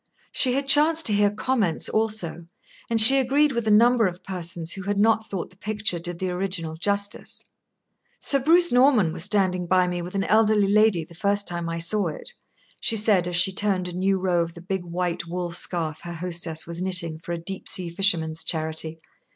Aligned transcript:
She 0.31 0.53
had 0.53 0.67
chanced 0.67 1.05
to 1.05 1.13
hear 1.13 1.29
comments 1.29 1.87
also, 1.87 2.47
and 2.89 2.99
she 2.99 3.19
agreed 3.19 3.51
with 3.51 3.67
a 3.67 3.69
number 3.69 4.07
of 4.07 4.23
persons 4.23 4.73
who 4.73 4.81
had 4.81 4.97
not 4.97 5.29
thought 5.29 5.51
the 5.51 5.57
picture 5.57 5.99
did 5.99 6.17
the 6.17 6.31
original 6.31 6.73
justice. 6.75 7.43
"Sir 8.19 8.39
Bruce 8.39 8.71
Norman 8.71 9.13
was 9.13 9.23
standing 9.23 9.67
by 9.67 9.87
me 9.87 10.01
with 10.01 10.15
an 10.15 10.23
elderly 10.23 10.67
lady 10.69 11.03
the 11.05 11.13
first 11.13 11.47
time 11.47 11.69
I 11.69 11.77
saw 11.77 12.07
it," 12.07 12.33
she 12.79 12.97
said, 12.97 13.27
as 13.27 13.35
she 13.35 13.51
turned 13.53 13.87
a 13.87 13.93
new 13.93 14.17
row 14.19 14.41
of 14.41 14.55
the 14.55 14.59
big 14.61 14.83
white 14.85 15.27
wool 15.27 15.51
scarf 15.51 15.99
her 16.01 16.13
hostess 16.15 16.65
was 16.65 16.81
knitting 16.81 17.19
for 17.19 17.31
a 17.33 17.37
Deep 17.37 17.67
Sea 17.69 17.91
Fisherman's 17.91 18.43
Charity. 18.43 18.97